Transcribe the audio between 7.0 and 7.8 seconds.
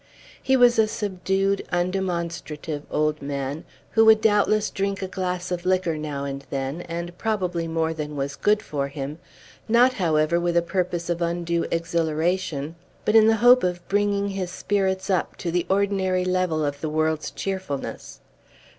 probably